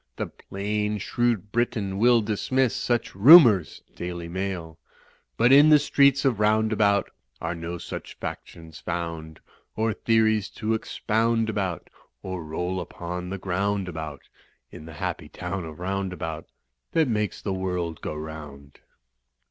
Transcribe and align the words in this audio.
The 0.15 0.25
plain, 0.25 0.97
shrewd 0.97 1.51
Briton 1.51 1.99
will 1.99 2.21
dismiss 2.21 2.75
Such 2.75 3.13
nmiours 3.13 3.81
(Daily 3.95 4.27
Mail). 4.27 4.79
But 5.37 5.51
in 5.51 5.69
the 5.69 5.77
streets 5.77 6.25
of 6.25 6.39
Roundabout 6.39 7.11
Are 7.39 7.53
no 7.53 7.77
such 7.77 8.15
factions 8.17 8.79
found. 8.79 9.41
Or 9.75 9.93
theories 9.93 10.49
to 10.57 10.73
expound 10.73 11.51
about 11.51 11.91
Or 12.23 12.43
roll 12.43 12.81
upon 12.81 13.29
the 13.29 13.37
ground 13.37 13.87
about. 13.87 14.23
In 14.71 14.87
the 14.87 14.93
happy 14.93 15.29
town 15.29 15.65
of 15.65 15.79
Roundabout 15.79 16.47
That 16.93 17.07
makes 17.07 17.39
the 17.39 17.53
world 17.53 18.01
go 18.01 18.15
round." 18.15 18.79